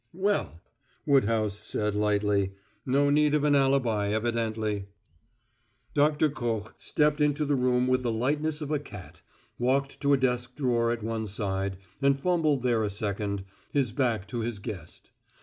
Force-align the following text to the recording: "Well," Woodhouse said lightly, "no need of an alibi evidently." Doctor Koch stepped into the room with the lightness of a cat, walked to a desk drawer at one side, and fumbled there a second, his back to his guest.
"Well," 0.15 0.63
Woodhouse 1.05 1.59
said 1.63 1.93
lightly, 1.93 2.53
"no 2.87 3.11
need 3.11 3.35
of 3.35 3.43
an 3.43 3.53
alibi 3.53 4.09
evidently." 4.09 4.87
Doctor 5.93 6.27
Koch 6.27 6.73
stepped 6.79 7.21
into 7.21 7.45
the 7.45 7.53
room 7.53 7.87
with 7.87 8.01
the 8.01 8.11
lightness 8.11 8.61
of 8.61 8.71
a 8.71 8.79
cat, 8.79 9.21
walked 9.59 10.01
to 10.01 10.11
a 10.13 10.17
desk 10.17 10.55
drawer 10.55 10.89
at 10.89 11.03
one 11.03 11.27
side, 11.27 11.77
and 12.01 12.19
fumbled 12.19 12.63
there 12.63 12.83
a 12.83 12.89
second, 12.89 13.43
his 13.71 13.91
back 13.91 14.27
to 14.29 14.39
his 14.39 14.57
guest. 14.57 15.11